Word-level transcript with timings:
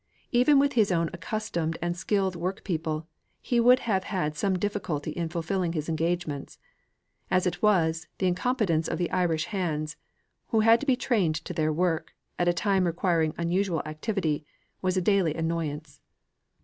Even 0.31 0.57
with 0.57 0.73
his 0.73 0.91
own 0.91 1.11
accustomed 1.13 1.77
and 1.79 1.95
skilled 1.95 2.35
workpeople, 2.35 3.07
he 3.39 3.59
would 3.59 3.81
have 3.81 4.05
had 4.05 4.35
some 4.35 4.57
difficulty 4.57 5.11
in 5.11 5.29
fulfilling 5.29 5.73
his 5.73 5.87
engagements; 5.87 6.57
as 7.29 7.45
it 7.45 7.61
was, 7.61 8.07
the 8.17 8.25
incompetence 8.25 8.87
of 8.87 8.97
the 8.97 9.11
Irish 9.11 9.45
hands, 9.45 9.97
who 10.47 10.61
had 10.61 10.79
to 10.79 10.87
be 10.87 10.95
trained 10.95 11.35
to 11.35 11.53
their 11.53 11.71
work, 11.71 12.15
at 12.39 12.47
a 12.47 12.51
time 12.53 12.85
requiring 12.85 13.35
unusual 13.37 13.83
activity, 13.85 14.43
was 14.81 14.97
a 14.97 15.01
daily 15.01 15.35
annoyance. 15.35 16.01